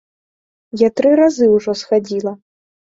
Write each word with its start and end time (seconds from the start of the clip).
Я 0.83 0.89
тры 1.01 1.13
разы 1.21 1.51
ўжо 1.55 1.79
схадзіла. 1.85 2.37